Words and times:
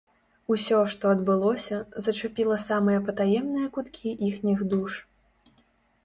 Усё, 0.53 0.77
што 0.93 1.09
адбылося, 1.15 1.77
зачапіла 2.05 2.57
самыя 2.63 3.03
патаемныя 3.09 3.67
куткі 3.75 4.15
іхніх 4.29 4.59
душ. 4.73 4.97